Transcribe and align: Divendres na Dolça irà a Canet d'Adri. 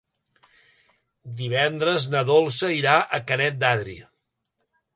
Divendres 1.41 2.09
na 2.15 2.23
Dolça 2.31 2.73
irà 2.79 2.95
a 3.19 3.23
Canet 3.33 3.61
d'Adri. 3.65 3.97